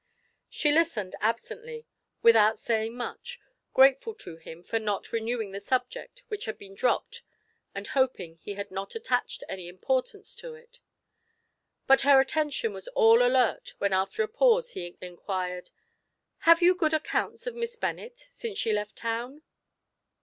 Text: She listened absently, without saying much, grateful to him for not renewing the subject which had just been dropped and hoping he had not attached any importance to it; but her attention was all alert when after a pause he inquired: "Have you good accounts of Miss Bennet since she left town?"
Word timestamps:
She 0.49 0.71
listened 0.71 1.15
absently, 1.21 1.85
without 2.23 2.57
saying 2.57 2.97
much, 2.97 3.39
grateful 3.71 4.15
to 4.15 4.37
him 4.37 4.63
for 4.63 4.79
not 4.79 5.11
renewing 5.11 5.51
the 5.51 5.59
subject 5.59 6.23
which 6.27 6.45
had 6.45 6.55
just 6.55 6.59
been 6.59 6.73
dropped 6.73 7.21
and 7.75 7.85
hoping 7.89 8.37
he 8.37 8.55
had 8.55 8.71
not 8.71 8.95
attached 8.95 9.43
any 9.47 9.67
importance 9.67 10.33
to 10.37 10.55
it; 10.55 10.79
but 11.85 12.01
her 12.01 12.19
attention 12.19 12.73
was 12.73 12.87
all 12.95 13.21
alert 13.21 13.75
when 13.77 13.93
after 13.93 14.23
a 14.23 14.27
pause 14.27 14.71
he 14.71 14.97
inquired: 15.01 15.69
"Have 16.49 16.63
you 16.63 16.73
good 16.73 16.95
accounts 16.95 17.45
of 17.45 17.53
Miss 17.53 17.75
Bennet 17.75 18.25
since 18.31 18.57
she 18.57 18.73
left 18.73 18.95
town?" 18.95 19.43